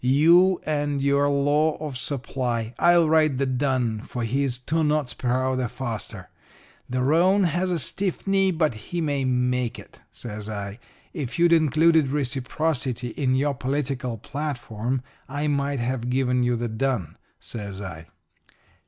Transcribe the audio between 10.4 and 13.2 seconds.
I. 'If you'd included reciprocity